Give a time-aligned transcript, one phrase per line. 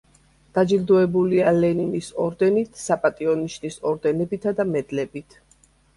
[0.57, 5.39] დაჯილდოებულია ლენინის ორდენით, „საპატიო ნიშნის“ ორდენებითა და მედლებით.